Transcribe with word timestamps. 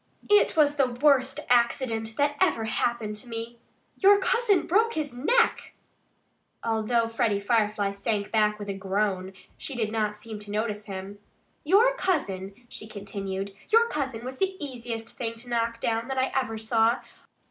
"It 0.31 0.57
was 0.57 0.77
the 0.77 0.87
worst 0.89 1.41
accident 1.47 2.17
that 2.17 2.35
ever 2.41 2.63
happened 2.65 3.15
to 3.17 3.27
me.... 3.27 3.59
Your 3.99 4.17
cousin 4.17 4.65
broke 4.65 4.95
his 4.95 5.13
neck!" 5.13 5.73
Although 6.63 7.07
Freddie 7.07 7.39
Firefly 7.39 7.91
sank 7.91 8.31
back 8.31 8.57
with 8.57 8.67
a 8.67 8.73
groan, 8.73 9.31
she 9.59 9.75
did 9.75 9.91
not 9.91 10.17
seem 10.17 10.39
to 10.39 10.49
notice 10.49 10.85
him. 10.85 11.19
"Your 11.63 11.93
cousin" 11.93 12.55
she 12.67 12.87
continued 12.87 13.53
"your 13.69 13.87
cousin 13.89 14.25
was 14.25 14.37
the 14.37 14.57
easiest 14.59 15.15
thing 15.19 15.35
to 15.35 15.49
knock 15.49 15.79
down 15.79 16.07
that 16.07 16.17
I 16.17 16.31
ever 16.35 16.57
saw. 16.57 16.97